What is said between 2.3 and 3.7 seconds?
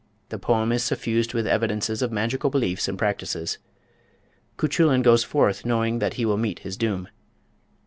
beliefs and practices.